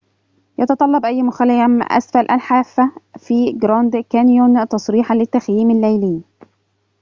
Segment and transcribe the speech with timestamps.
[0.59, 6.21] يتطلب أي مخيم أسفل الحافة في غراند كانيون تصريحاً للتخييم الليلي